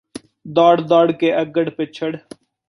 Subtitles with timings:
[0.45, 2.15] ਦੌੜ ਦੌੜ ਕੇ ਅੱਗੜ ਪਿੱਛੜ